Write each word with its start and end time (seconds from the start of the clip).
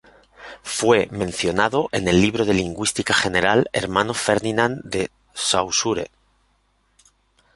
Fue 0.63 1.07
mencionado 1.11 1.87
en 1.91 2.07
el 2.07 2.19
libro 2.21 2.39
Curso 2.39 2.53
de 2.53 2.57
lingüística 2.57 3.13
general 3.13 3.69
Hermano 3.71 4.15
Ferdinand 4.15 4.81
de 4.83 5.11
Saussure. 5.35 6.09